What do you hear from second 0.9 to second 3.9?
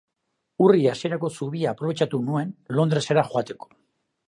hasierako zubia aprobetxatu nuen Londresera joateko.